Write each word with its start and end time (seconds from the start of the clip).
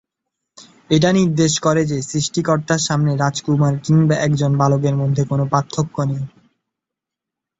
এটা 0.89 1.09
নির্দেশ 1.11 1.53
করে 1.59 1.81
যে 1.85 1.97
সৃষ্টিকর্তার 2.01 2.81
সামনে 2.87 3.11
রাজকুমার 3.15 3.73
কিংবা 3.79 4.15
একজন 4.17 4.51
বালকের 4.57 4.95
মধ্যে 4.95 5.23
কোন 5.25 5.39
পার্থক্য 5.49 5.95
নেই। 6.03 6.23